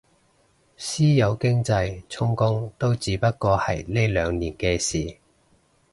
[0.77, 5.19] 私有經濟充公都只不過係呢兩年嘅事